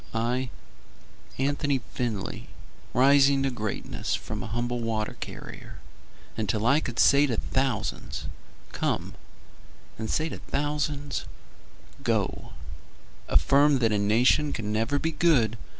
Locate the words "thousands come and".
7.37-10.09